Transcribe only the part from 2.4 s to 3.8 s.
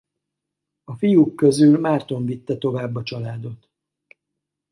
tovább a családot.